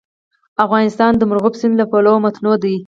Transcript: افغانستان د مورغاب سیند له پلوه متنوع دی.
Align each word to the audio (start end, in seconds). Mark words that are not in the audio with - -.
افغانستان 0.65 1.11
د 1.17 1.21
مورغاب 1.29 1.53
سیند 1.59 1.75
له 1.79 1.85
پلوه 1.91 2.21
متنوع 2.23 2.55
دی. 2.63 2.75